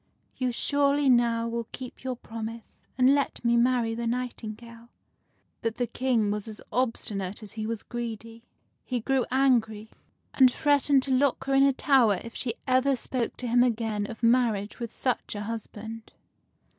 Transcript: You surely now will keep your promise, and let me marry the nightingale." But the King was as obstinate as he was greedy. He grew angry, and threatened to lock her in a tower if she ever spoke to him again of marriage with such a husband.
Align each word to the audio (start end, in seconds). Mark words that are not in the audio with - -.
You 0.35 0.51
surely 0.51 1.11
now 1.11 1.47
will 1.47 1.67
keep 1.71 2.03
your 2.03 2.15
promise, 2.15 2.87
and 2.97 3.13
let 3.13 3.45
me 3.45 3.55
marry 3.55 3.93
the 3.93 4.07
nightingale." 4.07 4.89
But 5.61 5.75
the 5.75 5.85
King 5.85 6.31
was 6.31 6.47
as 6.47 6.59
obstinate 6.71 7.43
as 7.43 7.51
he 7.51 7.67
was 7.67 7.83
greedy. 7.83 8.41
He 8.83 8.99
grew 8.99 9.27
angry, 9.29 9.91
and 10.33 10.51
threatened 10.51 11.03
to 11.03 11.11
lock 11.11 11.43
her 11.43 11.53
in 11.53 11.61
a 11.61 11.71
tower 11.71 12.19
if 12.23 12.33
she 12.33 12.55
ever 12.65 12.95
spoke 12.95 13.37
to 13.37 13.47
him 13.47 13.61
again 13.61 14.07
of 14.07 14.23
marriage 14.23 14.79
with 14.79 14.91
such 14.91 15.35
a 15.35 15.41
husband. 15.41 16.11